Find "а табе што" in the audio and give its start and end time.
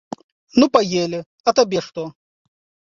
1.47-2.09